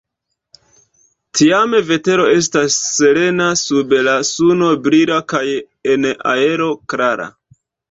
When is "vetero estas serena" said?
1.89-3.51